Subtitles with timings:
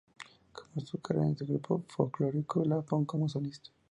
[0.51, 3.69] Comenzó su carrera en un grupo folclórico lapón como solista.